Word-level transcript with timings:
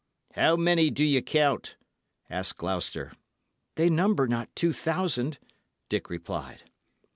"How 0.33 0.55
many 0.55 0.89
do 0.89 1.03
ye 1.03 1.21
count?" 1.21 1.75
asked 2.27 2.57
Gloucester. 2.57 3.13
"They 3.75 3.87
number 3.87 4.27
not 4.27 4.49
two 4.55 4.73
thousand," 4.73 5.37
Dick 5.89 6.09
replied. 6.09 6.63